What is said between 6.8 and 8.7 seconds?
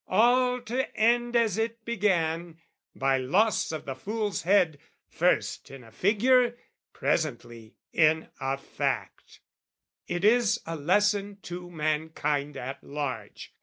presently in a